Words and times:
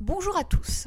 Bonjour 0.00 0.36
à 0.36 0.44
tous. 0.44 0.86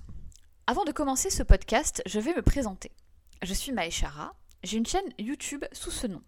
Avant 0.68 0.86
de 0.86 0.94
commencer 0.94 1.30
ce 1.30 1.44
podcast, 1.44 2.02
je 2.06 2.22
vais 2.22 2.34
me 2.34 2.42
présenter. 2.42 2.94
Je 3.42 3.54
suis 3.54 3.74
Maeshara, 3.74 4.34
j'ai 4.64 4.78
une 4.78 4.86
chaîne 4.86 5.14
YouTube 5.20 5.66
sous 5.74 5.92
ce 5.92 6.08
nom. 6.08 6.24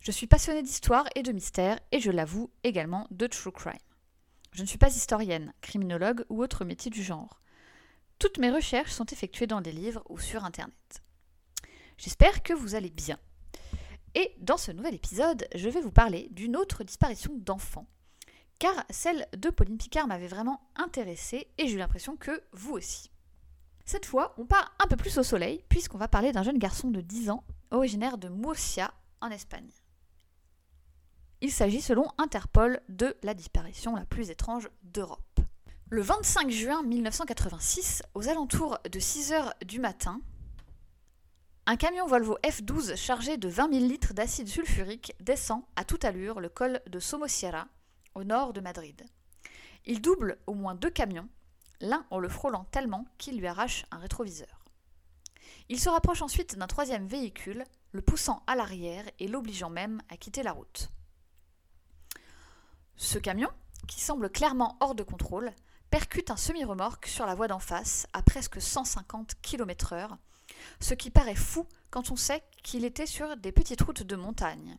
Je 0.00 0.10
suis 0.10 0.26
passionnée 0.26 0.62
d'histoire 0.62 1.04
et 1.14 1.22
de 1.22 1.30
mystère 1.30 1.78
et 1.92 2.00
je 2.00 2.10
l'avoue 2.10 2.50
également 2.64 3.06
de 3.10 3.26
true 3.26 3.52
crime. 3.52 3.74
Je 4.52 4.62
ne 4.62 4.66
suis 4.66 4.78
pas 4.78 4.96
historienne, 4.96 5.52
criminologue 5.60 6.24
ou 6.30 6.42
autre 6.42 6.64
métier 6.64 6.90
du 6.90 7.02
genre. 7.02 7.42
Toutes 8.18 8.38
mes 8.38 8.50
recherches 8.50 8.92
sont 8.92 9.06
effectuées 9.06 9.46
dans 9.46 9.60
des 9.60 9.72
livres 9.72 10.02
ou 10.08 10.18
sur 10.18 10.46
Internet. 10.46 11.02
J'espère 11.98 12.42
que 12.42 12.54
vous 12.54 12.74
allez 12.74 12.90
bien. 12.90 13.18
Et 14.14 14.34
dans 14.40 14.56
ce 14.56 14.72
nouvel 14.72 14.94
épisode, 14.94 15.46
je 15.54 15.68
vais 15.68 15.82
vous 15.82 15.92
parler 15.92 16.28
d'une 16.30 16.56
autre 16.56 16.82
disparition 16.82 17.34
d'enfants. 17.36 17.86
Car 18.60 18.84
celle 18.90 19.26
de 19.38 19.48
Pauline 19.48 19.78
Picard 19.78 20.06
m'avait 20.06 20.28
vraiment 20.28 20.60
intéressée 20.76 21.48
et 21.56 21.66
j'ai 21.66 21.74
eu 21.74 21.78
l'impression 21.78 22.16
que 22.16 22.42
vous 22.52 22.74
aussi. 22.74 23.10
Cette 23.86 24.04
fois, 24.04 24.34
on 24.36 24.44
part 24.44 24.74
un 24.78 24.86
peu 24.86 24.96
plus 24.96 25.16
au 25.16 25.22
soleil 25.22 25.64
puisqu'on 25.70 25.96
va 25.96 26.08
parler 26.08 26.30
d'un 26.30 26.42
jeune 26.42 26.58
garçon 26.58 26.90
de 26.90 27.00
10 27.00 27.30
ans 27.30 27.42
originaire 27.70 28.18
de 28.18 28.28
Murcia 28.28 28.92
en 29.22 29.30
Espagne. 29.30 29.70
Il 31.40 31.50
s'agit 31.50 31.80
selon 31.80 32.06
Interpol 32.18 32.80
de 32.90 33.16
la 33.22 33.32
disparition 33.32 33.96
la 33.96 34.04
plus 34.04 34.28
étrange 34.28 34.68
d'Europe. 34.82 35.40
Le 35.88 36.02
25 36.02 36.50
juin 36.50 36.82
1986, 36.82 38.02
aux 38.12 38.28
alentours 38.28 38.78
de 38.92 39.00
6 39.00 39.32
heures 39.32 39.54
du 39.64 39.80
matin, 39.80 40.20
un 41.64 41.76
camion 41.76 42.06
Volvo 42.06 42.36
F12 42.44 42.94
chargé 42.96 43.38
de 43.38 43.48
20 43.48 43.72
000 43.72 43.86
litres 43.86 44.12
d'acide 44.12 44.48
sulfurique 44.48 45.14
descend 45.18 45.62
à 45.76 45.84
toute 45.84 46.04
allure 46.04 46.40
le 46.40 46.50
col 46.50 46.82
de 46.86 46.98
Somosierra, 46.98 47.66
au 48.14 48.24
nord 48.24 48.52
de 48.52 48.60
Madrid. 48.60 49.04
Il 49.86 50.00
double 50.00 50.38
au 50.46 50.54
moins 50.54 50.74
deux 50.74 50.90
camions, 50.90 51.28
l'un 51.80 52.06
en 52.10 52.18
le 52.18 52.28
frôlant 52.28 52.64
tellement 52.64 53.06
qu'il 53.18 53.38
lui 53.38 53.46
arrache 53.46 53.84
un 53.90 53.98
rétroviseur. 53.98 54.64
Il 55.68 55.80
se 55.80 55.88
rapproche 55.88 56.22
ensuite 56.22 56.56
d'un 56.58 56.66
troisième 56.66 57.06
véhicule, 57.06 57.64
le 57.92 58.02
poussant 58.02 58.42
à 58.46 58.54
l'arrière 58.54 59.04
et 59.18 59.28
l'obligeant 59.28 59.70
même 59.70 60.02
à 60.08 60.16
quitter 60.16 60.42
la 60.42 60.52
route. 60.52 60.90
Ce 62.96 63.18
camion, 63.18 63.50
qui 63.88 64.00
semble 64.00 64.30
clairement 64.30 64.76
hors 64.80 64.94
de 64.94 65.02
contrôle, 65.02 65.52
percute 65.90 66.30
un 66.30 66.36
semi-remorque 66.36 67.06
sur 67.06 67.26
la 67.26 67.34
voie 67.34 67.48
d'en 67.48 67.58
face 67.58 68.06
à 68.12 68.22
presque 68.22 68.60
150 68.60 69.36
km/h, 69.42 70.10
ce 70.80 70.94
qui 70.94 71.10
paraît 71.10 71.34
fou 71.34 71.66
quand 71.90 72.10
on 72.10 72.16
sait 72.16 72.42
qu'il 72.62 72.84
était 72.84 73.06
sur 73.06 73.36
des 73.36 73.52
petites 73.52 73.80
routes 73.80 74.02
de 74.02 74.16
montagne. 74.16 74.76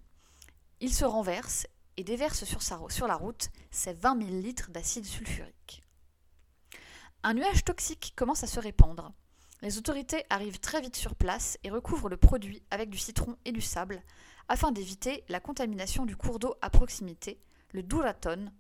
Il 0.80 0.94
se 0.94 1.06
renverse 1.06 1.68
et 1.98 2.04
déverse 2.04 2.44
sur, 2.44 3.08
la 3.08 3.16
route 3.16 3.50
ses 3.70 3.94
20 3.94 4.24
000 4.24 4.42
litres 4.42 4.72
d'acide 4.72 5.06
sulfurique. 5.06 5.84
Un 7.24 7.34
nuage 7.34 7.64
toxique 7.64 8.14
commence 8.16 8.44
à 8.44 8.48
se 8.48 8.60
répandre. 8.60 9.12
Les 9.62 9.78
autorités 9.78 10.26
arrivent 10.30 10.60
très 10.60 10.82
vite 10.82 10.96
sur 10.96 11.16
place 11.16 11.58
et 11.64 11.70
recouvrent 11.70 12.10
le 12.10 12.18
produit 12.18 12.64
avec 12.72 12.90
du 12.90 12.98
citron 12.98 13.38
et 13.46 13.52
du 13.52 13.62
sable 13.62 14.02
afin 14.48 14.72
d'éviter 14.72 15.24
la 15.30 15.40
contamination 15.40 16.06
du 16.06 16.18
cours 16.18 16.40
d'eau 16.40 16.56
à 16.62 16.70
proximité, 16.70 17.40
le 17.72 17.84
Duraton, 17.84 18.52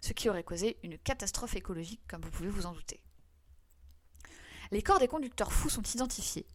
ce 0.00 0.12
qui 0.12 0.28
aurait 0.28 0.44
causé 0.44 0.76
une 0.82 0.98
catastrophe 0.98 1.56
écologique 1.56 2.02
comme 2.08 2.20
vous 2.22 2.30
pouvez 2.30 2.50
vous 2.50 2.66
en 2.66 2.72
douter. 2.72 3.00
Les 4.70 4.82
corps 4.82 4.98
des 4.98 5.08
conducteurs 5.08 5.52
fous 5.52 5.70
sont 5.70 5.82
identifiés. 5.82 6.46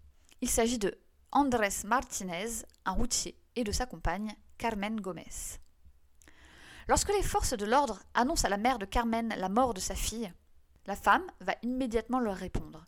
Il 0.42 0.50
s'agit 0.50 0.78
de 0.78 0.98
Andrés 1.32 1.84
Martinez, 1.86 2.64
un 2.86 2.92
routier, 2.92 3.38
et 3.56 3.64
de 3.64 3.72
sa 3.72 3.86
compagne, 3.86 4.36
Carmen 4.58 5.00
Gomez. 5.02 5.60
Lorsque 6.90 7.10
les 7.10 7.22
forces 7.22 7.54
de 7.54 7.68
l'ordre 7.68 8.02
annoncent 8.16 8.48
à 8.48 8.50
la 8.50 8.58
mère 8.58 8.80
de 8.80 8.86
Carmen 8.86 9.32
la 9.38 9.48
mort 9.48 9.76
de 9.76 9.80
sa 9.80 9.94
fille, 9.94 10.34
la 10.88 10.96
femme 10.96 11.26
va 11.40 11.54
immédiatement 11.62 12.20
leur 12.20 12.36
répondre. 12.36 12.88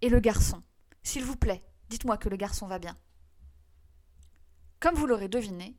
Et 0.00 0.08
le 0.08 0.18
garçon 0.18 0.62
S'il 1.02 1.22
vous 1.22 1.36
plaît, 1.36 1.62
dites-moi 1.90 2.16
que 2.16 2.30
le 2.30 2.38
garçon 2.38 2.66
va 2.66 2.78
bien. 2.78 2.96
Comme 4.80 4.94
vous 4.94 5.06
l'aurez 5.06 5.28
deviné, 5.28 5.76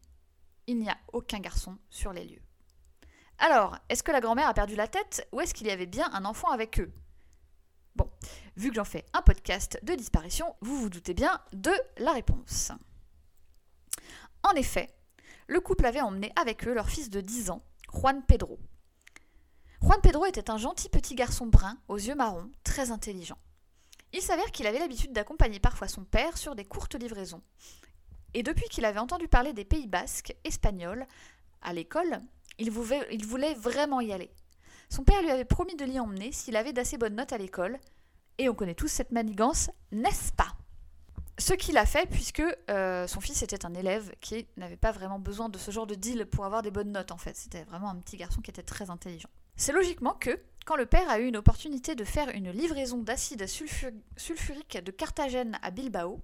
il 0.67 0.77
n'y 0.77 0.91
a 0.91 0.97
aucun 1.11 1.39
garçon 1.39 1.79
sur 1.89 2.13
les 2.13 2.23
lieux. 2.23 2.43
Alors, 3.39 3.79
est-ce 3.89 4.03
que 4.03 4.11
la 4.11 4.21
grand-mère 4.21 4.47
a 4.47 4.53
perdu 4.53 4.75
la 4.75 4.87
tête 4.87 5.27
ou 5.31 5.41
est-ce 5.41 5.55
qu'il 5.55 5.65
y 5.65 5.71
avait 5.71 5.87
bien 5.87 6.11
un 6.13 6.23
enfant 6.23 6.51
avec 6.51 6.79
eux? 6.79 6.93
Bon, 7.95 8.11
vu 8.57 8.69
que 8.69 8.75
j'en 8.75 8.85
fais 8.85 9.07
un 9.13 9.23
podcast 9.23 9.79
de 9.81 9.95
disparition, 9.95 10.55
vous 10.61 10.77
vous 10.81 10.89
doutez 10.91 11.15
bien 11.15 11.41
de 11.51 11.73
la 11.97 12.11
réponse. 12.11 12.71
En 14.43 14.51
effet, 14.51 14.93
le 15.47 15.61
couple 15.61 15.85
avait 15.85 16.01
emmené 16.01 16.31
avec 16.35 16.67
eux 16.67 16.73
leur 16.73 16.89
fils 16.89 17.09
de 17.09 17.21
10 17.21 17.49
ans, 17.49 17.63
Juan 17.93 18.21
Pedro. 18.27 18.59
Juan 19.81 19.99
Pedro 20.01 20.25
était 20.25 20.49
un 20.49 20.57
gentil 20.57 20.89
petit 20.89 21.15
garçon 21.15 21.47
brun, 21.47 21.77
aux 21.87 21.97
yeux 21.97 22.15
marrons, 22.15 22.51
très 22.63 22.91
intelligent. 22.91 23.37
Il 24.13 24.21
s'avère 24.21 24.51
qu'il 24.51 24.67
avait 24.67 24.79
l'habitude 24.79 25.13
d'accompagner 25.13 25.59
parfois 25.59 25.87
son 25.87 26.03
père 26.03 26.37
sur 26.37 26.55
des 26.55 26.65
courtes 26.65 26.95
livraisons. 26.95 27.41
Et 28.33 28.43
depuis 28.43 28.67
qu'il 28.69 28.85
avait 28.85 28.99
entendu 28.99 29.27
parler 29.27 29.53
des 29.53 29.65
Pays 29.65 29.87
basques, 29.87 30.35
espagnols, 30.43 31.05
à 31.61 31.73
l'école, 31.73 32.21
il 32.59 32.71
il 33.11 33.25
voulait 33.25 33.53
vraiment 33.53 34.01
y 34.01 34.11
aller. 34.11 34.31
Son 34.89 35.03
père 35.03 35.21
lui 35.21 35.31
avait 35.31 35.45
promis 35.45 35.75
de 35.75 35.85
l'y 35.85 35.99
emmener 35.99 36.31
s'il 36.31 36.55
avait 36.55 36.73
d'assez 36.73 36.97
bonnes 36.97 37.15
notes 37.15 37.33
à 37.33 37.37
l'école, 37.37 37.79
et 38.37 38.49
on 38.49 38.53
connaît 38.53 38.75
tous 38.75 38.87
cette 38.87 39.11
manigance, 39.11 39.69
n'est-ce 39.91 40.33
pas? 40.33 40.56
Ce 41.39 41.53
qu'il 41.53 41.77
a 41.77 41.85
fait, 41.85 42.09
puisque 42.09 42.43
euh, 42.69 43.07
son 43.07 43.21
fils 43.21 43.43
était 43.43 43.65
un 43.65 43.73
élève 43.73 44.11
qui 44.21 44.47
n'avait 44.57 44.77
pas 44.77 44.91
vraiment 44.91 45.19
besoin 45.19 45.49
de 45.49 45.57
ce 45.57 45.69
genre 45.71 45.85
de 45.85 45.95
deal 45.95 46.25
pour 46.25 46.45
avoir 46.45 46.61
des 46.61 46.71
bonnes 46.71 46.91
notes, 46.91 47.11
en 47.11 47.17
fait. 47.17 47.35
C'était 47.35 47.63
vraiment 47.63 47.89
un 47.89 47.97
petit 47.97 48.17
garçon 48.17 48.41
qui 48.41 48.49
était 48.49 48.63
très 48.63 48.89
intelligent. 48.89 49.29
C'est 49.55 49.71
logiquement 49.71 50.13
que, 50.13 50.39
quand 50.65 50.75
le 50.75 50.85
père 50.85 51.09
a 51.09 51.19
eu 51.19 51.27
une 51.27 51.37
opportunité 51.37 51.95
de 51.95 52.03
faire 52.03 52.29
une 52.29 52.51
livraison 52.51 52.97
d'acide 52.97 53.45
sulfurique 53.47 54.83
de 54.83 54.91
Carthagène 54.91 55.57
à 55.61 55.71
Bilbao, 55.71 56.21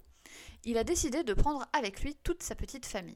il 0.64 0.78
a 0.78 0.84
décidé 0.84 1.22
de 1.22 1.34
prendre 1.34 1.66
avec 1.72 2.02
lui 2.02 2.16
toute 2.22 2.42
sa 2.42 2.54
petite 2.54 2.86
famille. 2.86 3.14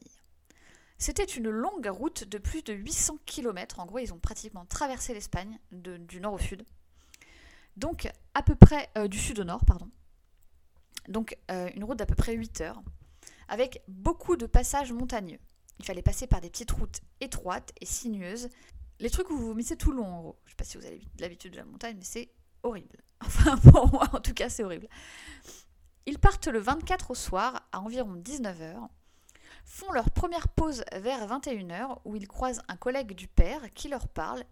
C'était 0.99 1.25
une 1.25 1.49
longue 1.51 1.87
route 1.87 2.25
de 2.25 2.39
plus 2.39 2.63
de 2.63 2.73
800 2.73 3.19
km. 3.27 3.79
En 3.79 3.87
gros, 3.87 3.99
ils 3.99 4.13
ont 4.13 4.19
pratiquement 4.19 4.67
traversé 4.67 5.15
l'Espagne 5.15 5.59
du 5.71 6.21
nord 6.21 6.35
au 6.35 6.39
sud. 6.39 6.65
Donc, 7.77 8.11
à 8.35 8.43
peu 8.43 8.57
près 8.57 8.89
euh, 8.99 9.07
du 9.07 9.19
sud 9.19 9.39
au 9.39 9.45
nord, 9.45 9.65
pardon. 9.65 9.89
Donc, 11.09 11.37
euh, 11.51 11.71
une 11.75 11.85
route 11.85 11.99
d'à 11.99 12.07
peu 12.07 12.15
près 12.15 12.35
8 12.35 12.61
heures, 12.61 12.83
avec 13.49 13.83
beaucoup 13.89 14.37
de 14.37 14.47
passages 14.47 14.93
montagneux. 14.93 15.39
Il 15.79 15.85
fallait 15.85 16.03
passer 16.03 16.27
par 16.27 16.41
des 16.41 16.51
petites 16.51 16.71
routes 16.71 17.01
étroites 17.21 17.73
et 17.81 17.87
sinueuses. 17.87 18.49
Les 19.01 19.11
trucs 19.11 19.31
où 19.31 19.37
vous 19.37 19.49
vomissez 19.49 19.77
tout 19.77 19.91
le 19.91 19.99
long, 19.99 20.07
en 20.07 20.21
gros. 20.21 20.39
Je 20.45 20.51
sais 20.51 20.57
pas 20.57 20.65
si 20.65 20.77
vous 20.77 20.87
avez 20.87 21.01
l'habitude 21.19 21.53
de 21.53 21.57
la 21.57 21.65
montagne, 21.65 21.97
mais 21.99 22.05
c'est 22.05 22.31
horrible. 22.63 22.99
Enfin, 23.21 23.57
pour 23.59 23.91
moi, 23.91 24.09
en 24.13 24.21
tout 24.21 24.33
cas, 24.33 24.49
c'est 24.49 24.63
horrible. 24.63 24.89
Ils 26.07 26.19
partent 26.21 26.47
le 26.47 26.61
24 26.61 27.11
au 27.11 27.15
soir, 27.15 27.69
à 27.73 27.81
environ 27.81 28.15
19h, 28.15 28.89
font 29.65 29.93
leur 29.93 30.11
première 30.11 30.49
pause 30.49 30.85
vers 30.93 31.27
21h 31.27 31.99
où 32.05 32.17
ils 32.17 32.29
croisent 32.29 32.63
un 32.69 32.77
collègue 32.77 33.13
du 33.13 33.29
père 33.29 33.61
qui 33.75 33.89
leur 33.89 34.09
parle 34.09 34.45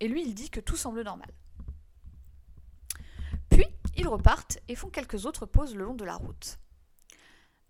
et 0.00 0.08
lui 0.08 0.22
il 0.22 0.34
dit 0.34 0.50
que 0.50 0.60
tout 0.60 0.76
semble 0.76 1.02
normal. 1.02 1.28
Ils 3.96 4.08
repartent 4.08 4.58
et 4.68 4.74
font 4.74 4.90
quelques 4.90 5.24
autres 5.26 5.46
pauses 5.46 5.74
le 5.74 5.84
long 5.84 5.94
de 5.94 6.04
la 6.04 6.16
route. 6.16 6.58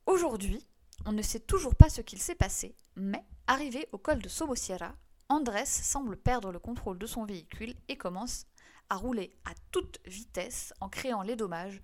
Aujourd'hui, 0.07 0.67
on 1.05 1.13
ne 1.13 1.23
sait 1.23 1.41
toujours 1.41 1.75
pas 1.75 1.91
ce 1.91 2.01
qu'il 2.01 2.21
s'est 2.21 2.35
passé, 2.35 2.77
mais 2.97 3.25
arrivé 3.47 3.89
au 3.93 3.99
col 3.99 4.21
de 4.21 4.29
Somosierra, 4.29 4.95
Andrés 5.29 5.67
semble 5.67 6.17
perdre 6.17 6.51
le 6.51 6.59
contrôle 6.59 6.99
de 6.99 7.07
son 7.07 7.25
véhicule 7.25 7.75
et 7.89 7.97
commence 7.97 8.47
à 8.89 8.97
rouler 8.97 9.37
à 9.45 9.53
toute 9.71 9.99
vitesse 10.07 10.73
en 10.81 10.89
créant 10.89 11.23
les 11.23 11.37
dommages 11.37 11.81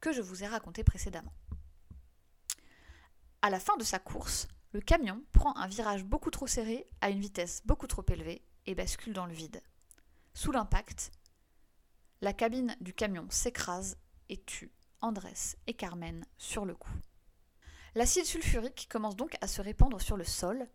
que 0.00 0.12
je 0.12 0.22
vous 0.22 0.42
ai 0.42 0.46
racontés 0.46 0.84
précédemment. 0.84 1.32
À 3.42 3.50
la 3.50 3.60
fin 3.60 3.76
de 3.76 3.84
sa 3.84 3.98
course, 3.98 4.48
le 4.72 4.80
camion 4.80 5.22
prend 5.32 5.56
un 5.56 5.66
virage 5.66 6.04
beaucoup 6.04 6.30
trop 6.30 6.46
serré 6.46 6.88
à 7.00 7.10
une 7.10 7.20
vitesse 7.20 7.62
beaucoup 7.64 7.86
trop 7.86 8.04
élevée 8.08 8.42
et 8.66 8.74
bascule 8.74 9.12
dans 9.12 9.26
le 9.26 9.34
vide. 9.34 9.62
Sous 10.32 10.50
l'impact, 10.50 11.12
la 12.24 12.32
cabine 12.32 12.74
du 12.80 12.94
camion 12.94 13.26
s'écrase 13.28 13.98
et 14.30 14.38
tue 14.38 14.72
Andrés 15.02 15.58
et 15.66 15.74
Carmen 15.74 16.24
sur 16.38 16.64
le 16.64 16.74
coup. 16.74 16.96
L'acide 17.94 18.24
sulfurique 18.24 18.88
commence 18.90 19.14
donc 19.14 19.36
à 19.42 19.46
se 19.46 19.60
répandre 19.60 20.00
sur 20.00 20.16
le 20.16 20.24
sol 20.24 20.66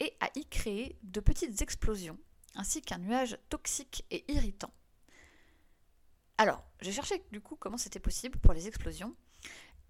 et 0.00 0.16
à 0.20 0.30
y 0.34 0.46
créer 0.46 0.98
de 1.02 1.20
petites 1.20 1.60
explosions, 1.60 2.18
ainsi 2.54 2.80
qu'un 2.80 2.96
nuage 2.96 3.36
toxique 3.50 4.06
et 4.10 4.24
irritant. 4.32 4.72
Alors, 6.38 6.64
j'ai 6.80 6.90
cherché 6.90 7.22
du 7.32 7.42
coup 7.42 7.56
comment 7.56 7.76
c'était 7.76 8.00
possible 8.00 8.38
pour 8.38 8.54
les 8.54 8.66
explosions, 8.66 9.14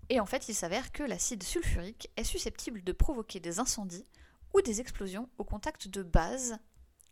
et 0.09 0.19
en 0.19 0.27
fait, 0.27 0.49
il 0.49 0.55
s'avère 0.55 0.91
que 0.91 1.05
l'acide 1.05 1.45
sulfurique 1.45 2.11
est 2.17 2.25
susceptible 2.25 2.83
de 2.83 2.93
provoquer 2.93 3.39
des 3.39 3.61
incendies 3.61 4.09
ou 4.53 4.63
des 4.63 4.81
explosions 4.81 5.31
au 5.39 5.45
contact 5.45 5.87
de 5.87 6.03
bases, 6.03 6.59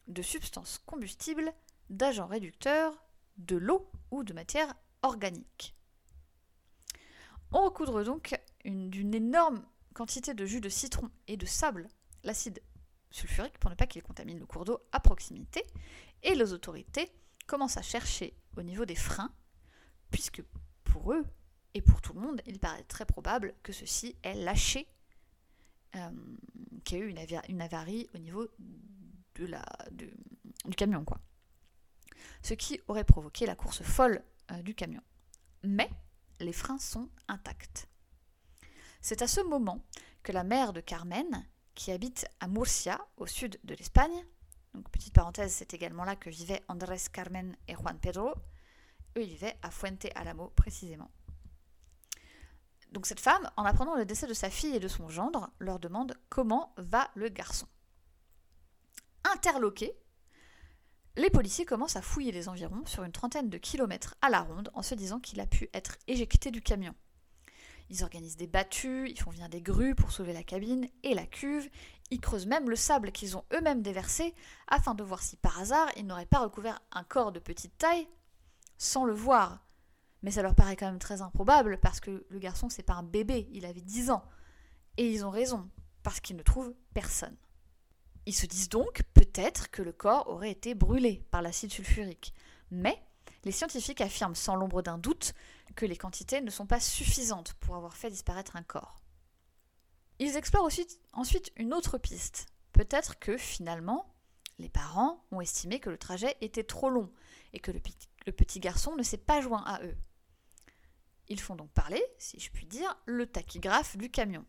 de 0.08 0.22
substances 0.22 0.78
combustibles, 0.87 1.54
d'agents 1.88 2.26
réducteurs, 2.26 3.00
de 3.37 3.56
l'eau 3.56 3.90
ou 4.11 4.25
de 4.25 4.32
matière 4.32 4.73
organique. 5.02 5.75
On 7.52 7.64
recoudre 7.64 8.05
donc 8.05 8.34
d'une 8.64 9.14
énorme 9.14 9.64
quantité 9.94 10.34
de 10.34 10.46
jus 10.46 10.61
de 10.61 10.69
citron 10.69 11.11
et 11.26 11.37
de 11.37 11.46
sable 11.46 11.88
l'acide 12.25 12.62
sulfurique 13.11 13.58
pour 13.58 13.70
ne 13.70 13.75
pas 13.75 13.87
qu'il 13.87 14.02
contamine 14.02 14.38
le 14.38 14.46
cours 14.46 14.64
d'eau 14.64 14.81
à 14.93 15.00
proximité, 15.00 15.64
et 16.23 16.34
les 16.34 16.52
autorités 16.52 17.11
commencent 17.46 17.76
à 17.76 17.82
chercher 17.82 18.34
au 18.56 18.62
niveau 18.62 18.84
des 18.84 18.94
freins, 18.94 19.32
puisque 20.11 20.43
pour 20.85 21.12
eux 21.12 21.25
et 21.75 21.82
pour 21.82 22.00
tout 22.00 22.12
le 22.12 22.20
monde, 22.20 22.40
il 22.46 22.58
paraît 22.58 22.85
très 22.85 23.05
probable 23.05 23.55
que 23.62 23.73
ceci 23.73 24.17
ait 24.23 24.35
lâché, 24.35 24.87
euh, 25.96 26.11
qu'il 26.85 26.99
y 26.99 27.00
a 27.00 27.05
eu 27.05 27.14
une, 27.49 27.61
avarie 27.61 28.08
au 28.14 28.19
niveau 28.19 28.49
du 29.35 30.76
camion, 30.76 31.05
quoi. 31.05 31.19
Ce 32.43 32.55
qui 32.55 32.81
aurait 32.89 33.05
provoqué 33.05 33.47
la 33.47 33.55
course 33.55 33.83
folle 33.83 34.23
euh, 34.50 34.62
du 34.62 34.75
camion. 34.75 35.03
Mais 35.62 35.91
les 36.41 36.53
freins 36.53 36.79
sont 36.79 37.09
intacts. 37.29 37.89
C'est 39.00 39.23
à 39.23 39.29
ce 39.29 39.41
moment 39.41 39.85
que 40.23 40.33
la 40.33 40.44
mère 40.44 40.73
de 40.73 40.81
Carmen, 40.81 41.47
qui 41.75 41.91
habite 41.91 42.27
à 42.41 42.49
Murcia, 42.49 43.00
au 43.17 43.27
sud 43.27 43.59
de 43.65 43.75
l'Espagne, 43.75 44.25
donc 44.75 44.89
petite 44.91 45.15
parenthèse, 45.15 45.53
c'est 45.53 45.75
également 45.75 46.05
là 46.05 46.17
que 46.17 46.31
vivaient 46.31 46.62
Andrés 46.69 46.97
Carmen 47.12 47.56
et 47.69 47.75
Juan 47.75 47.99
Pedro, 47.99 48.35
eux 49.17 49.23
vivaient 49.23 49.59
à 49.62 49.71
Fuente 49.71 50.06
Alamo 50.15 50.49
précisément. 50.49 51.11
Donc 52.91 53.06
cette 53.06 53.21
femme, 53.21 53.50
en 53.56 53.65
apprenant 53.65 53.97
le 53.97 54.05
décès 54.05 54.27
de 54.27 54.35
sa 54.35 54.50
fille 54.50 54.77
et 54.77 54.81
de 54.81 54.88
son 54.88 55.09
gendre, 55.09 55.50
leur 55.59 55.79
demande 55.79 56.17
comment 56.29 56.75
va 56.77 57.11
le 57.15 57.29
garçon. 57.29 57.67
Interloqués, 59.25 59.95
les 61.17 61.31
policiers 61.31 61.64
commencent 61.64 61.97
à 61.97 62.03
fouiller 62.03 62.32
les 62.32 62.49
environs 62.49 62.87
sur 62.87 63.05
une 63.05 63.12
trentaine 63.12 63.50
de 63.50 63.59
kilomètres 63.59 64.14
à 64.23 64.31
la 64.31 64.41
ronde 64.41 64.70
en 64.75 64.82
se 64.82 64.94
disant 64.94 65.20
qu'il 65.20 65.41
a 65.41 65.47
pu 65.47 65.69
être 65.75 65.97
éjecté 66.06 66.50
du 66.50 66.62
camion. 66.62 66.94
Ils 67.91 68.03
organisent 68.03 68.38
des 68.38 68.47
battues, 68.47 69.11
ils 69.11 69.20
font 69.20 69.31
venir 69.31 69.50
des 69.50 69.61
grues 69.61 69.94
pour 69.94 70.12
sauver 70.12 70.32
la 70.32 70.43
cabine 70.43 70.88
et 71.03 71.14
la 71.14 71.26
cuve, 71.26 71.69
ils 72.11 72.20
creusent 72.20 72.47
même 72.47 72.70
le 72.70 72.76
sable 72.76 73.12
qu'ils 73.12 73.37
ont 73.37 73.44
eux-mêmes 73.53 73.82
déversé 73.82 74.35
afin 74.69 74.94
de 74.94 75.03
voir 75.03 75.23
si 75.23 75.37
par 75.37 75.61
hasard 75.61 75.88
ils 75.97 76.06
n'auraient 76.06 76.25
pas 76.25 76.41
recouvert 76.41 76.81
un 76.93 77.05
corps 77.05 77.32
de 77.32 77.41
petite 77.41 77.76
taille 77.76 78.09
sans 78.79 79.05
le 79.05 79.12
voir. 79.12 79.64
Mais 80.23 80.31
ça 80.31 80.43
leur 80.43 80.55
paraît 80.55 80.76
quand 80.76 80.87
même 80.87 80.99
très 80.99 81.20
improbable 81.20 81.79
parce 81.79 82.00
que 82.00 82.25
le 82.29 82.38
garçon 82.38 82.69
c'est 82.69 82.82
pas 82.82 82.94
un 82.94 83.03
bébé, 83.03 83.49
il 83.53 83.67
avait 83.67 83.81
10 83.81 84.11
ans. 84.11 84.25
Et 84.97 85.11
ils 85.11 85.25
ont 85.25 85.31
raison, 85.31 85.70
parce 86.03 86.20
qu'ils 86.20 86.37
ne 86.37 86.43
trouvent 86.43 86.75
personne. 86.94 87.37
Ils 88.27 88.35
se 88.35 88.47
disent 88.47 88.69
donc 88.69 89.03
peut-être 89.15 89.71
que 89.71 89.83
le 89.83 89.93
corps 89.93 90.29
aurait 90.29 90.51
été 90.51 90.75
brûlé 90.75 91.25
par 91.31 91.43
l'acide 91.43 91.73
sulfurique. 91.73 92.35
Mais 92.71 93.03
les 93.45 93.53
scientifiques 93.53 94.01
affirment 94.01 94.35
sans 94.35 94.55
l'ombre 94.55 94.83
d'un 94.83 94.99
doute 94.99 95.35
que 95.75 95.87
les 95.87 95.97
quantités 95.97 96.41
ne 96.41 96.51
sont 96.51 96.67
pas 96.67 96.81
suffisantes 96.81 97.55
pour 97.55 97.77
avoir 97.77 97.97
fait 97.97 98.11
disparaître 98.11 98.57
un 98.57 98.63
corps. 98.63 99.03
Ils 100.19 100.37
explorent 100.37 100.71
ensuite 101.13 101.53
une 101.57 101.75
autre 101.75 101.99
piste. 101.99 102.47
Peut-être 102.73 103.19
que 103.19 103.37
finalement, 103.37 104.15
les 104.59 104.69
parents 104.69 105.25
ont 105.33 105.41
estimé 105.41 105.81
que 105.81 105.91
le 105.91 105.99
trajet 105.99 106.37
était 106.41 106.65
trop 106.65 106.91
long 106.91 107.11
et 107.53 107.59
que 107.59 107.73
le, 107.73 107.81
petit 108.33 108.61
garçon 108.61 108.95
ne 108.97 109.03
s'est 109.03 109.17
pas 109.17 109.41
joint 109.41 109.65
à 109.65 109.83
eux. 109.83 109.97
Ils 111.29 111.41
font 111.41 111.57
donc 111.57 111.71
parler, 111.73 112.03
si 112.19 112.39
je 112.39 112.51
puis 112.51 112.67
dire, 112.67 112.97
le 113.07 113.27
tachygraphe 113.27 113.97
du 113.97 114.11
camion. 114.11 114.45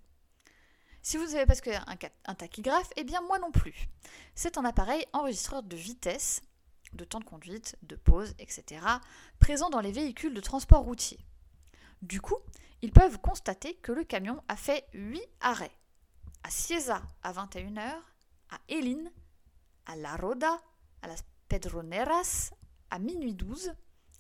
Si 1.03 1.17
vous 1.17 1.25
ne 1.25 1.45
pas 1.45 1.53
ce 1.53 1.61
qu'est 1.61 1.77
un, 2.25 2.35
tachygraphe, 2.35 2.89
eh 2.95 3.03
bien 3.03 3.21
moi 3.21 3.37
non 3.37 3.51
plus. 3.51 3.89
C'est 4.35 4.57
un 4.57 4.63
appareil 4.63 5.05
enregistreur 5.11 5.61
de 5.61 5.75
vitesse, 5.75 6.41
de 6.93 7.03
temps 7.03 7.19
de 7.19 7.25
conduite, 7.25 7.77
de 7.81 7.97
pause, 7.97 8.33
etc., 8.39 8.81
présent 9.37 9.69
dans 9.69 9.81
les 9.81 9.91
véhicules 9.91 10.33
de 10.33 10.39
transport 10.41 10.83
routier. 10.83 11.19
Du 12.01 12.21
coup, 12.21 12.37
ils 12.81 12.93
peuvent 12.93 13.19
constater 13.19 13.75
que 13.75 13.91
le 13.91 14.05
camion 14.05 14.41
a 14.47 14.55
fait 14.55 14.85
8 14.93 15.21
arrêts. 15.41 15.77
À 16.43 16.49
Cieza 16.49 17.01
à 17.21 17.33
21h, 17.33 17.79
à 17.79 18.59
Elin, 18.69 19.11
à 19.85 19.97
La 19.97 20.15
Roda, 20.15 20.61
à 21.01 21.07
Las 21.07 21.23
Pedroneras 21.49 22.51
à 22.89 22.99
minuit 22.99 23.33
12, 23.33 23.73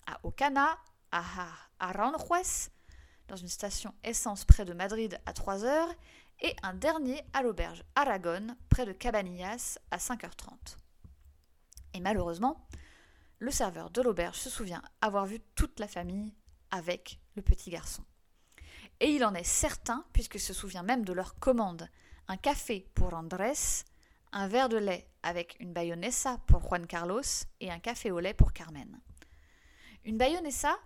à 0.07 0.19
Ocana, 0.23 0.77
à 1.11 1.23
Aranjuez, 1.79 2.71
dans 3.27 3.35
une 3.35 3.47
station 3.47 3.93
essence 4.03 4.45
près 4.45 4.65
de 4.65 4.73
Madrid 4.73 5.19
à 5.25 5.31
3h, 5.31 5.95
et 6.43 6.55
un 6.61 6.73
dernier 6.73 7.21
à 7.33 7.41
l'auberge 7.41 7.83
Aragon, 7.95 8.55
près 8.69 8.85
de 8.85 8.91
Cabanillas, 8.91 9.79
à 9.91 9.97
5h30. 9.97 10.77
Et 11.93 12.01
malheureusement, 12.01 12.67
le 13.39 13.49
serveur 13.49 13.89
de 13.89 14.01
l'auberge 14.01 14.37
se 14.37 14.49
souvient 14.49 14.81
avoir 15.01 15.25
vu 15.25 15.39
toute 15.55 15.79
la 15.79 15.87
famille 15.87 16.33
avec 16.69 17.19
le 17.35 17.41
petit 17.41 17.69
garçon. 17.69 18.03
Et 18.99 19.11
il 19.11 19.23
en 19.23 19.33
est 19.33 19.43
certain, 19.43 20.05
puisqu'il 20.13 20.41
se 20.41 20.53
souvient 20.53 20.83
même 20.83 21.05
de 21.05 21.13
leur 21.13 21.39
commande 21.39 21.89
un 22.27 22.37
café 22.37 22.89
pour 22.93 23.13
Andrés, 23.13 23.83
un 24.31 24.47
verre 24.47 24.69
de 24.69 24.77
lait 24.77 25.09
avec 25.23 25.55
une 25.59 25.73
bayonessa 25.73 26.39
pour 26.47 26.61
Juan 26.61 26.87
Carlos 26.87 27.21
et 27.59 27.71
un 27.71 27.79
café 27.79 28.11
au 28.11 28.19
lait 28.19 28.33
pour 28.33 28.53
Carmen. 28.53 28.99
Une 30.03 30.17
bayonessa, 30.17 30.77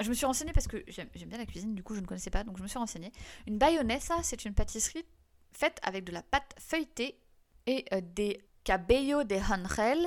je 0.00 0.08
me 0.08 0.14
suis 0.14 0.26
renseignée 0.26 0.52
parce 0.52 0.66
que 0.66 0.82
j'aime 0.88 1.08
bien 1.26 1.38
la 1.38 1.46
cuisine, 1.46 1.74
du 1.74 1.82
coup 1.82 1.94
je 1.94 2.00
ne 2.00 2.06
connaissais 2.06 2.30
pas, 2.30 2.44
donc 2.44 2.56
je 2.58 2.62
me 2.62 2.68
suis 2.68 2.78
renseignée. 2.78 3.12
Une 3.46 3.58
bayonessa, 3.58 4.22
c'est 4.22 4.44
une 4.44 4.54
pâtisserie 4.54 5.04
faite 5.52 5.78
avec 5.82 6.04
de 6.04 6.12
la 6.12 6.22
pâte 6.22 6.54
feuilletée 6.58 7.18
et 7.66 7.84
euh, 7.92 8.00
des 8.02 8.40
cabello 8.64 9.24
de 9.24 9.36
hanrel, 9.36 10.06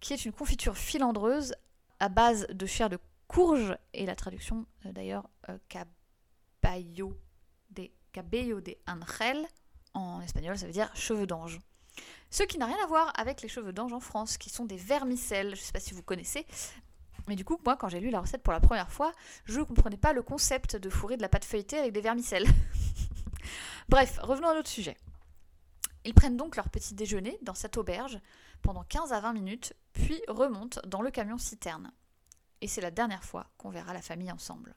qui 0.00 0.12
est 0.12 0.24
une 0.24 0.32
confiture 0.32 0.76
filandreuse 0.76 1.54
à 2.00 2.08
base 2.08 2.46
de 2.48 2.66
chair 2.66 2.88
de 2.88 2.98
courge, 3.26 3.76
et 3.94 4.06
la 4.06 4.14
traduction 4.14 4.66
euh, 4.86 4.92
d'ailleurs, 4.92 5.28
euh, 5.48 5.58
cabello 5.68 7.16
de, 7.70 7.90
cabello 8.12 8.60
en 9.94 10.20
espagnol 10.20 10.58
ça 10.58 10.66
veut 10.66 10.72
dire 10.72 10.94
cheveux 10.94 11.26
d'ange. 11.26 11.58
Ce 12.30 12.42
qui 12.42 12.58
n'a 12.58 12.66
rien 12.66 12.82
à 12.82 12.86
voir 12.86 13.12
avec 13.16 13.42
les 13.42 13.48
cheveux 13.48 13.72
d'ange 13.72 13.92
en 13.92 14.00
France, 14.00 14.38
qui 14.38 14.50
sont 14.50 14.64
des 14.64 14.76
vermicelles, 14.76 15.54
je 15.54 15.60
ne 15.60 15.64
sais 15.64 15.72
pas 15.72 15.80
si 15.80 15.92
vous 15.92 16.02
connaissez, 16.02 16.46
mais 17.28 17.36
du 17.36 17.44
coup, 17.44 17.58
moi, 17.64 17.76
quand 17.76 17.88
j'ai 17.88 18.00
lu 18.00 18.10
la 18.10 18.20
recette 18.20 18.42
pour 18.42 18.52
la 18.52 18.60
première 18.60 18.90
fois, 18.90 19.12
je 19.44 19.60
ne 19.60 19.64
comprenais 19.64 19.96
pas 19.96 20.12
le 20.12 20.22
concept 20.22 20.76
de 20.76 20.90
fourrer 20.90 21.16
de 21.16 21.22
la 21.22 21.28
pâte 21.28 21.44
feuilletée 21.44 21.78
avec 21.78 21.92
des 21.92 22.00
vermicelles. 22.00 22.46
Bref, 23.88 24.18
revenons 24.22 24.48
à 24.48 24.54
notre 24.54 24.68
sujet. 24.68 24.96
Ils 26.04 26.14
prennent 26.14 26.36
donc 26.36 26.56
leur 26.56 26.68
petit 26.68 26.94
déjeuner 26.94 27.38
dans 27.42 27.54
cette 27.54 27.76
auberge 27.76 28.18
pendant 28.60 28.82
15 28.82 29.12
à 29.12 29.20
20 29.20 29.32
minutes, 29.32 29.74
puis 29.92 30.20
remontent 30.28 30.80
dans 30.86 31.02
le 31.02 31.10
camion 31.10 31.38
citerne. 31.38 31.92
Et 32.60 32.68
c'est 32.68 32.80
la 32.80 32.90
dernière 32.90 33.24
fois 33.24 33.46
qu'on 33.56 33.70
verra 33.70 33.92
la 33.92 34.02
famille 34.02 34.30
ensemble. 34.30 34.74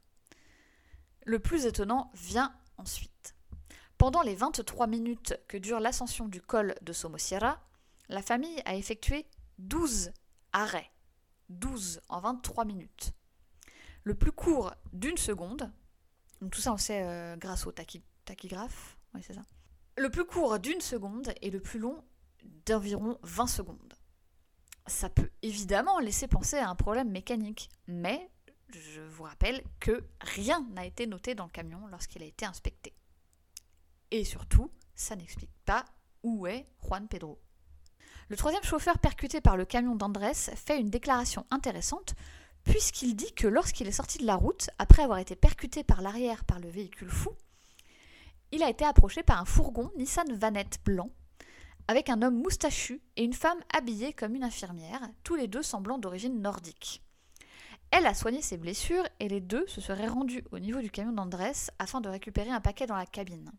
Le 1.26 1.40
plus 1.40 1.66
étonnant 1.66 2.12
vient 2.14 2.54
ensuite. 2.78 3.36
Pendant 3.98 4.22
les 4.22 4.36
23 4.36 4.88
minutes 4.88 5.40
que 5.48 5.58
dure 5.58 5.80
l'ascension 5.80 6.28
du 6.28 6.42
col 6.42 6.76
de 6.82 6.94
Somosierra, 6.94 7.60
la 8.10 8.22
famille 8.22 8.62
a 8.66 8.76
effectué 8.76 9.26
12 9.58 10.12
arrêts 10.52 10.92
12 11.50 12.02
en 12.10 12.20
23 12.20 12.66
minutes. 12.66 13.14
Le 14.04 14.14
plus 14.14 14.32
court 14.32 14.74
d'une 14.94 15.18
seconde, 15.18 15.72
donc 16.42 16.52
tout 16.52 16.62
ça 16.62 16.74
on 16.74 16.78
sait 16.78 17.04
euh, 17.04 17.36
grâce 17.38 17.66
au 17.66 17.72
tachygraphe, 17.72 18.98
oui 19.14 19.22
c'est 19.24 19.34
ça. 19.34 19.44
Le 19.98 20.10
plus 20.10 20.26
court 20.26 20.60
d'une 20.60 20.82
seconde 20.82 21.34
et 21.42 21.50
le 21.50 21.60
plus 21.60 21.80
long 21.80 22.04
d'environ 22.66 23.18
20 23.24 23.48
secondes. 23.48 23.94
Ça 24.88 25.10
peut 25.10 25.32
évidemment 25.42 26.00
laisser 26.00 26.28
penser 26.28 26.58
à 26.58 26.70
un 26.70 26.76
problème 26.76 27.10
mécanique, 27.10 27.70
mais 27.88 28.30
je 28.70 29.02
vous 29.02 29.24
rappelle 29.24 29.64
que 29.80 30.04
rien 30.22 30.66
n'a 30.74 30.86
été 30.86 31.08
noté 31.08 31.34
dans 31.34 31.46
le 31.46 31.52
camion 31.52 31.88
lorsqu'il 31.88 32.22
a 32.22 32.26
été 32.26 32.46
inspecté. 32.46 32.94
Et 34.12 34.24
surtout, 34.24 34.72
ça 34.96 35.16
n'explique 35.16 35.54
pas 35.66 35.86
où 36.24 36.48
est 36.48 36.66
Juan 36.84 37.08
Pedro. 37.08 37.42
Le 38.30 38.36
troisième 38.36 38.64
chauffeur 38.64 38.98
percuté 38.98 39.40
par 39.40 39.56
le 39.56 39.66
camion 39.66 39.96
d'Andrés 39.96 40.34
fait 40.34 40.80
une 40.80 40.90
déclaration 40.90 41.46
intéressante 41.52 42.16
puisqu'il 42.64 43.16
dit 43.16 43.32
que 43.34 43.48
lorsqu'il 43.48 43.88
est 43.88 43.92
sorti 43.92 44.18
de 44.18 44.26
la 44.26 44.36
route, 44.36 44.72
après 44.80 45.04
avoir 45.04 45.20
été 45.20 45.36
percuté 45.36 45.84
par 45.84 46.02
l'arrière 46.02 46.44
par 46.44 46.60
le 46.60 46.68
véhicule 46.68 47.12
fou, 47.12 47.30
il 48.52 48.64
a 48.64 48.70
été 48.70 48.84
approché 48.84 49.22
par 49.22 49.40
un 49.40 49.46
fourgon 49.46 49.92
Nissan 49.98 50.34
Vanette 50.34 50.80
blanc 50.84 51.12
avec 51.88 52.10
un 52.10 52.24
homme 52.24 52.42
moustachu 52.42 53.00
et 53.16 53.24
une 53.24 53.34
femme 53.34 53.60
habillée 53.72 54.14
comme 54.14 54.34
une 54.34 54.44
infirmière, 54.44 55.02
tous 55.24 55.36
les 55.36 55.48
deux 55.48 55.62
semblant 55.62 56.00
d'origine 56.00 56.42
nordique. 56.42 57.04
Elle 57.92 58.08
a 58.08 58.16
soigné 58.16 58.42
ses 58.42 58.58
blessures 58.58 59.06
et 59.20 59.30
les 59.30 59.42
deux 59.42 59.68
se 59.68 59.82
seraient 59.82 60.08
rendus 60.08 60.44
au 60.52 60.58
niveau 60.58 60.82
du 60.82 60.90
camion 60.90 61.14
d'Andrés 61.14 61.70
afin 61.78 62.02
de 62.02 62.10
récupérer 62.10 62.50
un 62.50 62.62
paquet 62.62 62.88
dans 62.88 62.96
la 62.96 63.06
cabine. 63.06 63.52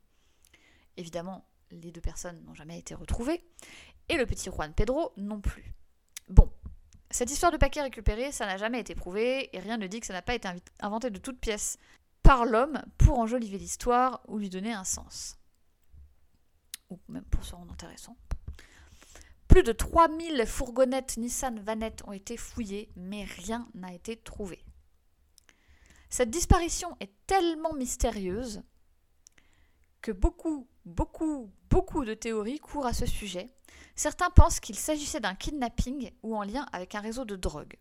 Évidemment, 0.96 1.44
les 1.70 1.90
deux 1.90 2.00
personnes 2.00 2.42
n'ont 2.44 2.54
jamais 2.54 2.78
été 2.78 2.94
retrouvées 2.94 3.42
et 4.08 4.16
le 4.16 4.26
petit 4.26 4.50
Juan 4.50 4.73
Pedro 4.73 5.12
non 5.16 5.40
plus. 5.40 5.73
Bon, 6.28 6.50
cette 7.11 7.30
histoire 7.30 7.52
de 7.52 7.56
paquet 7.56 7.82
récupéré, 7.82 8.32
ça 8.32 8.46
n'a 8.46 8.56
jamais 8.56 8.80
été 8.80 8.94
prouvé, 8.94 9.54
et 9.54 9.61
rien 9.61 9.76
ne 9.76 9.87
dit 9.87 10.00
que 10.00 10.06
ça 10.06 10.12
n'a 10.12 10.23
pas 10.23 10.35
été 10.35 10.49
inventé 10.80 11.11
de 11.11 11.18
toutes 11.18 11.40
pièces 11.40 11.78
par 12.23 12.44
l'homme 12.44 12.82
pour 12.99 13.18
enjoliver 13.18 13.58
l'histoire 13.58 14.20
ou 14.26 14.38
lui 14.38 14.50
donner 14.50 14.73
un 14.73 14.85
sens. 14.85 15.38
Ou 16.90 16.99
même 17.08 17.25
pour 17.25 17.44
se 17.44 17.54
rendre 17.54 17.73
intéressant. 17.73 18.16
Plus 19.49 19.62
de 19.62 19.73
3000 19.73 20.44
fourgonnettes 20.46 21.16
Nissan 21.16 21.61
Vanette 21.61 22.02
ont 22.06 22.12
été 22.12 22.37
fouillées, 22.37 22.90
mais 22.96 23.25
rien 23.25 23.68
n'a 23.75 23.92
été 23.92 24.16
trouvé. 24.16 24.64
Cette 26.11 26.30
disparition 26.30 26.96
est 27.00 27.12
tellement 27.26 27.73
mystérieuse 27.75 28.62
que 30.06 30.12
beaucoup, 30.12 30.68
beaucoup, 30.84 31.50
beaucoup 31.68 32.04
de 32.04 32.14
théories 32.14 32.60
courent 32.60 32.86
à 32.86 32.92
ce 32.92 33.06
sujet, 33.06 33.50
Certains 33.96 34.28
pensent 34.28 34.60
qu'il 34.60 34.76
s'agissait 34.76 35.20
d'un 35.20 35.34
kidnapping 35.34 36.12
ou 36.22 36.36
en 36.36 36.42
lien 36.42 36.66
avec 36.72 36.94
un 36.94 37.00
réseau 37.00 37.25
de 37.25 37.34
drogue. 37.34 37.76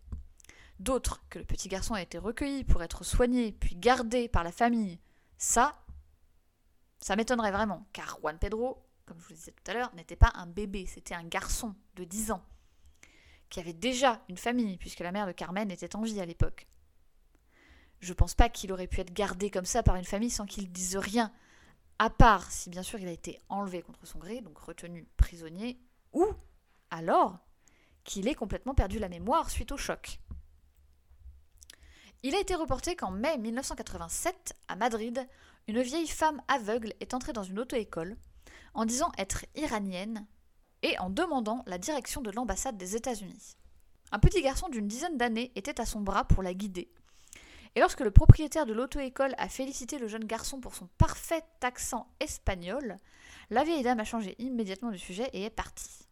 D'autres, 0.79 1.21
que 1.29 1.39
le 1.39 1.45
petit 1.45 1.67
garçon 1.67 1.93
a 1.93 2.01
été 2.01 2.17
recueilli 2.17 2.63
pour 2.63 2.81
être 2.81 3.03
soigné, 3.03 3.51
puis 3.51 3.75
gardé 3.75 4.29
par 4.29 4.45
la 4.45 4.53
famille. 4.53 4.99
Ça, 5.37 5.73
ça 6.99 7.17
m'étonnerait 7.17 7.51
vraiment, 7.51 7.85
car 7.91 8.17
Juan 8.21 8.39
Pedro, 8.39 8.81
comme 9.05 9.19
je 9.19 9.25
vous 9.25 9.31
le 9.31 9.35
disais 9.35 9.51
tout 9.51 9.69
à 9.69 9.73
l'heure, 9.73 9.93
n'était 9.93 10.15
pas 10.15 10.31
un 10.35 10.47
bébé, 10.47 10.85
c'était 10.85 11.15
un 11.15 11.25
garçon 11.25 11.75
de 11.95 12.05
10 12.05 12.31
ans, 12.31 12.43
qui 13.49 13.59
avait 13.59 13.73
déjà 13.73 14.21
une 14.29 14.37
famille, 14.37 14.77
puisque 14.77 15.01
la 15.01 15.11
mère 15.11 15.27
de 15.27 15.33
Carmen 15.33 15.69
était 15.69 15.97
en 15.97 16.01
vie 16.01 16.21
à 16.21 16.25
l'époque. 16.25 16.65
Je 17.99 18.13
pense 18.13 18.35
pas 18.35 18.47
qu'il 18.47 18.71
aurait 18.71 18.87
pu 18.87 19.01
être 19.01 19.13
gardé 19.13 19.49
comme 19.49 19.65
ça 19.65 19.83
par 19.83 19.97
une 19.97 20.05
famille 20.05 20.29
sans 20.29 20.45
qu'il 20.45 20.71
dise 20.71 20.95
rien, 20.95 21.31
à 21.99 22.09
part 22.09 22.51
si 22.51 22.69
bien 22.69 22.83
sûr 22.83 22.99
il 22.99 23.07
a 23.07 23.11
été 23.11 23.39
enlevé 23.49 23.81
contre 23.81 24.05
son 24.05 24.19
gré, 24.19 24.41
donc 24.41 24.57
retenu 24.57 25.07
prisonnier, 25.17 25.79
ou 26.13 26.25
alors 26.91 27.39
qu'il 28.03 28.27
ait 28.27 28.35
complètement 28.35 28.75
perdu 28.75 28.99
la 28.99 29.09
mémoire 29.09 29.49
suite 29.49 29.71
au 29.71 29.77
choc. 29.77 30.19
Il 32.23 32.35
a 32.35 32.39
été 32.39 32.55
reporté 32.55 32.95
qu'en 32.95 33.11
mai 33.11 33.37
1987, 33.37 34.53
à 34.67 34.75
Madrid, 34.75 35.27
une 35.67 35.81
vieille 35.81 36.07
femme 36.07 36.41
aveugle 36.47 36.93
est 36.99 37.13
entrée 37.13 37.33
dans 37.33 37.43
une 37.43 37.59
auto-école 37.59 38.17
en 38.73 38.85
disant 38.85 39.11
être 39.17 39.45
iranienne 39.55 40.25
et 40.81 40.97
en 40.99 41.09
demandant 41.09 41.63
la 41.65 41.77
direction 41.77 42.21
de 42.21 42.31
l'ambassade 42.31 42.77
des 42.77 42.95
États-Unis. 42.95 43.57
Un 44.11 44.19
petit 44.19 44.41
garçon 44.41 44.69
d'une 44.69 44.87
dizaine 44.87 45.17
d'années 45.17 45.51
était 45.55 45.81
à 45.81 45.85
son 45.85 46.01
bras 46.01 46.25
pour 46.25 46.43
la 46.43 46.53
guider. 46.53 46.91
Et 47.75 47.81
lorsque 47.81 47.99
le 47.99 48.11
propriétaire 48.11 48.65
de 48.65 48.73
l'auto-école 48.73 49.35
a 49.37 49.49
félicité 49.49 49.99
le 49.99 50.07
jeune 50.07 50.23
garçon 50.23 50.61
pour 50.61 50.75
son 50.75 50.87
parfait 50.97 51.43
accent 51.61 52.07
espagnol, 52.21 52.97
la 53.49 53.65
vieille 53.65 53.83
dame 53.83 53.99
a 53.99 54.05
changé 54.05 54.35
immédiatement 54.39 54.91
de 54.91 54.97
sujet 54.97 55.29
et 55.33 55.43
est 55.43 55.49
partie. 55.49 56.07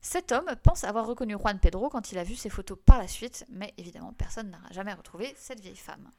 Cet 0.00 0.32
homme 0.32 0.50
pense 0.62 0.84
avoir 0.84 1.06
reconnu 1.06 1.34
Juan 1.34 1.60
Pedro 1.60 1.88
quand 1.88 2.12
il 2.12 2.18
a 2.18 2.24
vu 2.24 2.34
ses 2.34 2.50
photos 2.50 2.78
par 2.84 2.98
la 2.98 3.08
suite, 3.08 3.44
mais 3.48 3.72
évidemment 3.78 4.12
personne 4.12 4.50
n'a 4.50 4.60
jamais 4.72 4.92
retrouvé 4.92 5.32
cette 5.36 5.60
vieille 5.60 5.76
femme. 5.76 6.10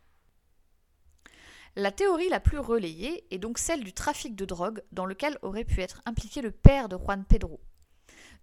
La 1.75 1.91
théorie 1.91 2.29
la 2.29 2.39
plus 2.39 2.59
relayée 2.59 3.25
est 3.31 3.37
donc 3.37 3.57
celle 3.57 3.83
du 3.83 3.93
trafic 3.93 4.35
de 4.35 4.45
drogue 4.45 4.83
dans 4.91 5.05
lequel 5.05 5.37
aurait 5.41 5.65
pu 5.65 5.81
être 5.81 6.01
impliqué 6.05 6.41
le 6.41 6.51
père 6.51 6.89
de 6.89 6.97
Juan 6.97 7.25
Pedro. 7.25 7.59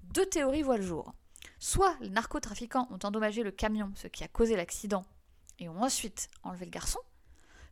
Deux 0.03 0.27
théories 0.27 0.63
voient 0.63 0.79
le 0.79 0.87
jour. 0.87 1.13
Soit 1.59 1.97
les 2.01 2.11
narcotrafiquants 2.11 2.89
ont 2.91 2.99
endommagé 3.03 3.43
le 3.43 3.51
camion, 3.51 3.93
ce 3.95 4.09
qui 4.09 4.25
a 4.25 4.29
causé 4.29 4.57
l'accident, 4.57 5.05
et 5.59 5.69
ont 5.69 5.83
ensuite 5.83 6.29
enlevé 6.43 6.67
le 6.67 6.71
garçon, 6.71 7.01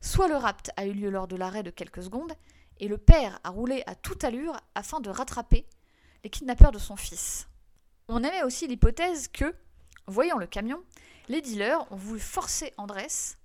soit 0.00 0.28
le 0.28 0.36
rapt 0.36 0.70
a 0.76 0.86
eu 0.86 0.92
lieu 0.92 1.10
lors 1.10 1.28
de 1.28 1.36
l'arrêt 1.36 1.62
de 1.62 1.70
quelques 1.70 2.02
secondes, 2.02 2.32
et 2.80 2.88
le 2.88 2.98
père 2.98 3.38
a 3.44 3.50
roulé 3.50 3.82
à 3.86 3.94
toute 3.94 4.24
allure 4.24 4.56
afin 4.74 5.00
de 5.00 5.10
rattraper 5.10 5.66
les 6.22 6.30
kidnappeurs 6.30 6.72
de 6.72 6.78
son 6.78 6.96
fils. 6.96 7.48
On 8.08 8.18
émet 8.22 8.42
aussi 8.42 8.66
l'hypothèse 8.66 9.28
que, 9.28 9.54
voyant 10.06 10.38
le 10.38 10.46
camion, 10.46 10.82
les 11.28 11.40
dealers 11.40 11.90
ont 11.92 11.96
voulu 11.96 12.20
forcer 12.20 12.72
Andrés 12.76 13.36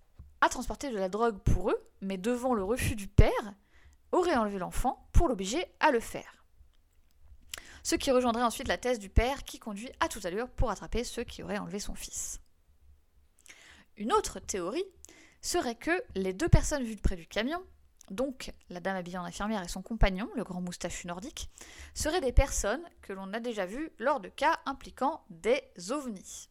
à 0.41 0.49
transporter 0.49 0.89
de 0.89 0.97
la 0.97 1.09
drogue 1.09 1.39
pour 1.39 1.69
eux, 1.69 1.89
mais 2.01 2.17
devant 2.17 2.53
le 2.53 2.63
refus 2.63 2.95
du 2.95 3.07
père, 3.07 3.53
auraient 4.11 4.35
enlevé 4.35 4.57
l'enfant 4.57 5.07
pour 5.11 5.27
l'obliger 5.27 5.65
à 5.79 5.91
le 5.91 5.99
faire. 5.99 6.45
Ce 7.83 7.95
qui 7.95 8.11
rejoindrait 8.11 8.43
ensuite 8.43 8.67
la 8.67 8.77
thèse 8.77 8.99
du 8.99 9.09
père 9.09 9.43
qui 9.43 9.59
conduit 9.59 9.91
à 9.99 10.07
toute 10.07 10.25
allure 10.25 10.49
pour 10.49 10.71
attraper 10.71 11.03
ceux 11.03 11.23
qui 11.23 11.43
auraient 11.43 11.57
enlevé 11.57 11.79
son 11.79 11.95
fils. 11.95 12.39
Une 13.99 14.11
autre 14.11 14.39
théorie 14.39 14.85
serait 15.41 15.75
que 15.75 16.03
les 16.15 16.33
deux 16.33 16.49
personnes 16.49 16.83
vues 16.83 16.95
de 16.95 17.01
près 17.01 17.15
du 17.15 17.27
camion 17.27 17.63
donc 18.09 18.53
la 18.69 18.79
dame 18.79 18.95
habillée 18.95 19.17
en 19.17 19.23
infirmière 19.23 19.63
et 19.63 19.67
son 19.67 19.81
compagnon, 19.81 20.29
le 20.35 20.43
grand 20.43 20.61
moustachu 20.61 21.07
nordique, 21.07 21.49
seraient 21.93 22.21
des 22.21 22.31
personnes 22.31 22.83
que 23.01 23.13
l'on 23.13 23.33
a 23.33 23.39
déjà 23.39 23.65
vues 23.65 23.91
lors 23.99 24.19
de 24.19 24.29
cas 24.29 24.59
impliquant 24.65 25.23
des 25.29 25.61
ovnis. 25.91 26.49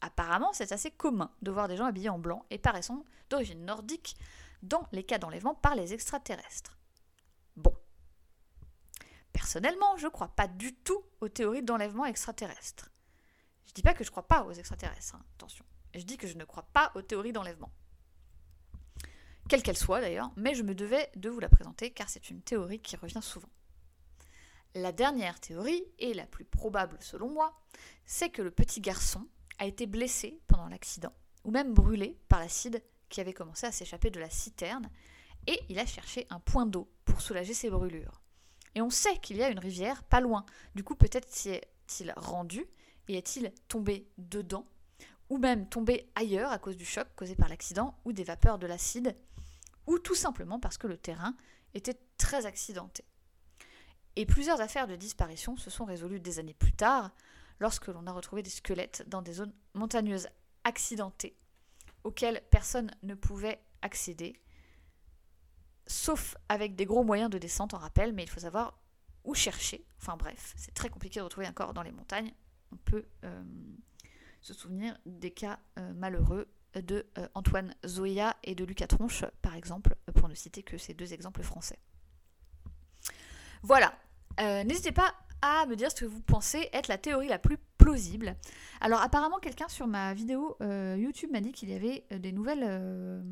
Apparemment, 0.00 0.52
c'est 0.52 0.72
assez 0.72 0.90
commun 0.90 1.30
de 1.42 1.50
voir 1.50 1.68
des 1.68 1.76
gens 1.76 1.84
habillés 1.84 2.08
en 2.08 2.18
blanc 2.18 2.46
et 2.50 2.58
paraissant 2.58 3.04
d'origine 3.28 3.64
nordique 3.64 4.16
dans 4.62 4.86
les 4.92 5.04
cas 5.04 5.18
d'enlèvement 5.18 5.54
par 5.54 5.74
les 5.74 5.92
extraterrestres. 5.92 6.78
Bon. 7.56 7.74
Personnellement, 9.32 9.96
je 9.98 10.06
ne 10.06 10.10
crois 10.10 10.28
pas 10.28 10.48
du 10.48 10.74
tout 10.74 11.02
aux 11.20 11.28
théories 11.28 11.62
d'enlèvement 11.62 12.06
extraterrestre. 12.06 12.90
Je 13.66 13.72
dis 13.74 13.82
pas 13.82 13.92
que 13.92 14.04
je 14.04 14.08
ne 14.08 14.12
crois 14.12 14.26
pas 14.26 14.44
aux 14.44 14.52
extraterrestres, 14.52 15.16
hein, 15.16 15.24
attention. 15.36 15.64
Je 15.94 16.02
dis 16.02 16.16
que 16.16 16.26
je 16.26 16.36
ne 16.36 16.44
crois 16.44 16.68
pas 16.72 16.92
aux 16.94 17.02
théories 17.02 17.32
d'enlèvement 17.32 17.70
quelle 19.50 19.64
qu'elle 19.64 19.76
soit 19.76 20.00
d'ailleurs, 20.00 20.30
mais 20.36 20.54
je 20.54 20.62
me 20.62 20.76
devais 20.76 21.10
de 21.16 21.28
vous 21.28 21.40
la 21.40 21.48
présenter 21.48 21.90
car 21.90 22.08
c'est 22.08 22.30
une 22.30 22.40
théorie 22.40 22.78
qui 22.78 22.94
revient 22.94 23.20
souvent. 23.20 23.48
La 24.76 24.92
dernière 24.92 25.40
théorie, 25.40 25.82
et 25.98 26.14
la 26.14 26.24
plus 26.24 26.44
probable 26.44 26.96
selon 27.00 27.28
moi, 27.28 27.60
c'est 28.06 28.30
que 28.30 28.42
le 28.42 28.52
petit 28.52 28.80
garçon 28.80 29.26
a 29.58 29.66
été 29.66 29.86
blessé 29.86 30.38
pendant 30.46 30.68
l'accident, 30.68 31.12
ou 31.42 31.50
même 31.50 31.74
brûlé 31.74 32.16
par 32.28 32.38
l'acide 32.38 32.80
qui 33.08 33.20
avait 33.20 33.32
commencé 33.32 33.66
à 33.66 33.72
s'échapper 33.72 34.10
de 34.10 34.20
la 34.20 34.30
citerne, 34.30 34.88
et 35.48 35.60
il 35.68 35.80
a 35.80 35.86
cherché 35.86 36.28
un 36.30 36.38
point 36.38 36.66
d'eau 36.66 36.88
pour 37.04 37.20
soulager 37.20 37.52
ses 37.52 37.70
brûlures. 37.70 38.22
Et 38.76 38.82
on 38.82 38.90
sait 38.90 39.18
qu'il 39.18 39.38
y 39.38 39.42
a 39.42 39.50
une 39.50 39.58
rivière 39.58 40.04
pas 40.04 40.20
loin, 40.20 40.46
du 40.76 40.84
coup 40.84 40.94
peut-être 40.94 41.28
s'y 41.28 41.48
est-il 41.48 42.14
rendu, 42.16 42.66
et 43.08 43.18
est-il 43.18 43.52
tombé 43.66 44.06
dedans, 44.16 44.64
ou 45.30 45.38
même 45.38 45.68
tombé 45.68 46.10
ailleurs 46.16 46.52
à 46.52 46.58
cause 46.58 46.76
du 46.76 46.84
choc 46.84 47.06
causé 47.16 47.34
par 47.34 47.48
l'accident, 47.48 47.96
ou 48.04 48.12
des 48.12 48.24
vapeurs 48.24 48.58
de 48.58 48.66
l'acide, 48.66 49.16
ou 49.86 49.98
tout 49.98 50.14
simplement 50.14 50.60
parce 50.60 50.76
que 50.76 50.88
le 50.88 50.98
terrain 50.98 51.34
était 51.72 51.98
très 52.18 52.46
accidenté. 52.46 53.04
Et 54.16 54.26
plusieurs 54.26 54.60
affaires 54.60 54.88
de 54.88 54.96
disparition 54.96 55.56
se 55.56 55.70
sont 55.70 55.84
résolues 55.84 56.20
des 56.20 56.40
années 56.40 56.54
plus 56.54 56.72
tard, 56.72 57.12
lorsque 57.60 57.86
l'on 57.86 58.06
a 58.06 58.12
retrouvé 58.12 58.42
des 58.42 58.50
squelettes 58.50 59.04
dans 59.08 59.22
des 59.22 59.34
zones 59.34 59.52
montagneuses 59.74 60.28
accidentées, 60.64 61.36
auxquelles 62.02 62.42
personne 62.50 62.90
ne 63.02 63.14
pouvait 63.14 63.62
accéder, 63.82 64.40
sauf 65.86 66.36
avec 66.48 66.74
des 66.74 66.86
gros 66.86 67.04
moyens 67.04 67.30
de 67.30 67.38
descente 67.38 67.72
en 67.72 67.78
rappel, 67.78 68.12
mais 68.12 68.24
il 68.24 68.30
faut 68.30 68.40
savoir 68.40 68.78
où 69.24 69.34
chercher. 69.34 69.86
Enfin 69.98 70.16
bref, 70.16 70.54
c'est 70.56 70.74
très 70.74 70.88
compliqué 70.88 71.20
de 71.20 71.24
retrouver 71.24 71.46
un 71.46 71.52
corps 71.52 71.74
dans 71.74 71.82
les 71.82 71.92
montagnes. 71.92 72.32
On 72.72 72.76
peut 72.76 73.06
euh, 73.24 73.42
se 74.40 74.54
souvenir 74.54 74.96
des 75.06 75.30
cas 75.30 75.58
euh, 75.78 75.92
malheureux 75.94 76.48
de 76.74 77.06
euh, 77.18 77.28
Antoine 77.34 77.74
Zoya 77.86 78.36
et 78.44 78.54
de 78.54 78.64
Lucas 78.64 78.86
Tronche, 78.86 79.24
par 79.42 79.56
exemple, 79.56 79.96
pour 80.14 80.28
ne 80.28 80.34
citer 80.34 80.62
que 80.62 80.78
ces 80.78 80.94
deux 80.94 81.12
exemples 81.12 81.42
français. 81.42 81.78
Voilà. 83.62 83.92
Euh, 84.40 84.64
n'hésitez 84.64 84.92
pas 84.92 85.12
à 85.42 85.66
me 85.66 85.74
dire 85.74 85.90
ce 85.90 85.96
que 85.96 86.04
vous 86.04 86.20
pensez 86.20 86.68
être 86.72 86.88
la 86.88 86.98
théorie 86.98 87.28
la 87.28 87.38
plus 87.38 87.58
plausible. 87.78 88.36
Alors 88.80 89.00
apparemment 89.00 89.38
quelqu'un 89.38 89.68
sur 89.68 89.86
ma 89.86 90.14
vidéo 90.14 90.56
euh, 90.60 90.96
YouTube 90.98 91.30
m'a 91.32 91.40
dit 91.40 91.52
qu'il 91.52 91.70
y 91.70 91.74
avait 91.74 92.04
des 92.18 92.30
nouvelles 92.30 93.24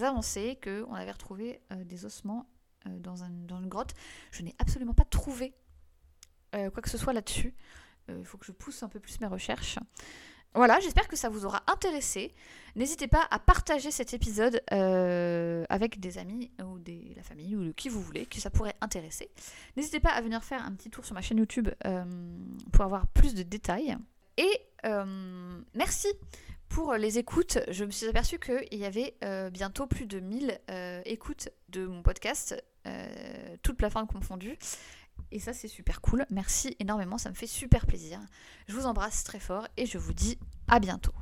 avancées, 0.00 0.58
qu'on 0.62 0.94
avait 0.94 1.10
retrouvé 1.10 1.60
des 1.84 2.04
ossements 2.04 2.48
dans, 2.86 3.16
une 3.24 3.68
grotte. 3.68 3.94
Je 4.30 4.42
n'ai 4.42 4.54
absolument 4.58 4.94
pas 4.94 5.04
trouvé 5.04 5.52
quoi 6.52 6.80
que 6.80 6.90
ce 6.90 6.98
soit 6.98 7.12
là-dessus. 7.12 7.54
Il 8.08 8.24
faut 8.24 8.38
que 8.38 8.46
je 8.46 8.52
pousse 8.52 8.82
un 8.82 8.88
peu 8.88 9.00
plus 9.00 9.20
mes 9.20 9.26
recherches. 9.26 9.78
Voilà, 10.54 10.80
j'espère 10.80 11.08
que 11.08 11.16
ça 11.16 11.28
vous 11.28 11.44
aura 11.44 11.62
intéressé. 11.66 12.34
N'hésitez 12.74 13.06
pas 13.06 13.26
à 13.30 13.38
partager 13.38 13.90
cet 13.90 14.14
épisode 14.14 14.62
euh, 14.72 15.64
avec 15.68 16.00
des 16.00 16.18
amis 16.18 16.50
ou 16.64 16.78
des, 16.78 17.12
la 17.16 17.22
famille 17.22 17.54
ou 17.54 17.72
qui 17.74 17.88
vous 17.88 18.00
voulez, 18.00 18.26
que 18.26 18.40
ça 18.40 18.50
pourrait 18.50 18.74
intéresser. 18.80 19.30
N'hésitez 19.76 20.00
pas 20.00 20.10
à 20.10 20.20
venir 20.20 20.42
faire 20.42 20.64
un 20.64 20.72
petit 20.72 20.90
tour 20.90 21.04
sur 21.04 21.14
ma 21.14 21.20
chaîne 21.20 21.38
YouTube 21.38 21.68
euh, 21.84 22.04
pour 22.72 22.84
avoir 22.84 23.06
plus 23.08 23.34
de 23.34 23.42
détails. 23.42 23.96
Et 24.36 24.50
euh, 24.86 25.60
merci 25.74 26.08
pour 26.68 26.94
les 26.94 27.18
écoutes. 27.18 27.58
Je 27.70 27.84
me 27.84 27.90
suis 27.90 28.06
aperçue 28.06 28.38
qu'il 28.38 28.78
y 28.78 28.84
avait 28.84 29.16
bientôt 29.52 29.86
plus 29.86 30.06
de 30.06 30.20
1000 30.20 30.60
écoutes 31.04 31.48
de 31.70 31.86
mon 31.86 32.02
podcast, 32.02 32.62
toutes 33.62 33.78
plateformes 33.78 34.06
confondues. 34.06 34.58
Et 35.30 35.40
ça, 35.40 35.52
c'est 35.52 35.68
super 35.68 36.00
cool. 36.00 36.24
Merci 36.30 36.76
énormément, 36.80 37.18
ça 37.18 37.30
me 37.30 37.34
fait 37.34 37.46
super 37.46 37.86
plaisir. 37.86 38.18
Je 38.66 38.74
vous 38.74 38.86
embrasse 38.86 39.24
très 39.24 39.40
fort 39.40 39.66
et 39.76 39.86
je 39.86 39.98
vous 39.98 40.14
dis 40.14 40.38
à 40.68 40.80
bientôt. 40.80 41.12